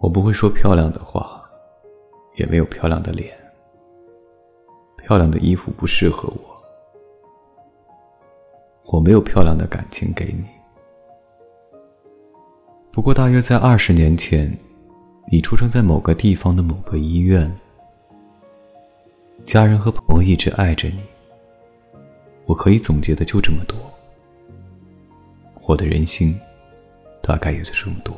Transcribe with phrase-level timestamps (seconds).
[0.00, 1.42] 我不会说漂亮的话，
[2.36, 3.36] 也没有漂亮的脸。
[4.96, 6.62] 漂亮的衣服不适合我，
[8.86, 10.46] 我没有漂亮的感情给你。
[12.90, 14.50] 不过，大约在二十年前，
[15.30, 17.54] 你出生在某个地方的某个医院，
[19.44, 21.00] 家人和朋友一直爱着你。
[22.46, 23.76] 我可以总结的就这么多。
[25.66, 26.40] 我的人心，
[27.22, 28.16] 大概也就这么多。